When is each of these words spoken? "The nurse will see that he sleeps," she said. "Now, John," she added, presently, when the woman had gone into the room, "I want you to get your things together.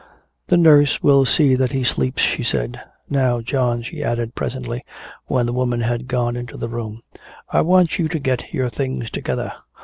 "The 0.47 0.57
nurse 0.57 1.03
will 1.03 1.25
see 1.25 1.53
that 1.53 1.73
he 1.73 1.83
sleeps," 1.83 2.23
she 2.23 2.41
said. 2.41 2.81
"Now, 3.07 3.39
John," 3.39 3.83
she 3.83 4.03
added, 4.03 4.33
presently, 4.33 4.83
when 5.27 5.45
the 5.45 5.53
woman 5.53 5.81
had 5.81 6.07
gone 6.07 6.35
into 6.35 6.57
the 6.57 6.69
room, 6.69 7.03
"I 7.49 7.61
want 7.61 7.99
you 7.99 8.07
to 8.07 8.17
get 8.17 8.51
your 8.51 8.69
things 8.71 9.11
together. 9.11 9.53